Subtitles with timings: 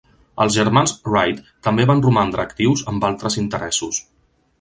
[0.43, 4.01] Els germans Wright també van romandre actius amb altres interessos.